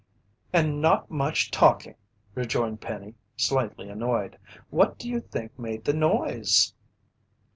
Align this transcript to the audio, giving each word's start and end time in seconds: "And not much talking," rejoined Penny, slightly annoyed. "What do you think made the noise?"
"And 0.51 0.81
not 0.81 1.11
much 1.11 1.51
talking," 1.51 1.93
rejoined 2.33 2.81
Penny, 2.81 3.13
slightly 3.37 3.87
annoyed. 3.87 4.39
"What 4.71 4.97
do 4.97 5.07
you 5.07 5.19
think 5.19 5.59
made 5.59 5.85
the 5.85 5.93
noise?" 5.93 6.73